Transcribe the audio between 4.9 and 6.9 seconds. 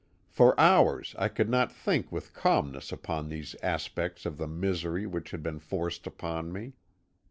which had been forced upon me.